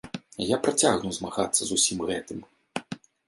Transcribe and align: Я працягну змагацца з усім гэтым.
Я 0.43 0.57
працягну 0.67 1.11
змагацца 1.17 1.61
з 1.73 1.77
усім 1.77 2.01
гэтым. 2.09 2.39